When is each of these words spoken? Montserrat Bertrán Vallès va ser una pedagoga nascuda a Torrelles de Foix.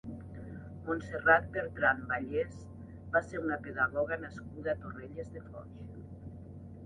Montserrat 0.85 1.43
Bertrán 1.57 1.99
Vallès 2.11 2.55
va 3.15 3.21
ser 3.27 3.41
una 3.43 3.59
pedagoga 3.67 4.19
nascuda 4.23 4.73
a 4.75 4.77
Torrelles 4.87 5.29
de 5.37 5.45
Foix. 5.51 5.93